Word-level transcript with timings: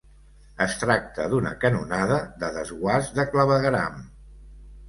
Es 0.63 0.71
tracta 0.83 1.27
d'una 1.33 1.51
canonada 1.65 2.19
de 2.45 2.51
desguàs 2.57 3.15
de 3.19 3.27
clavegueram. 3.35 4.05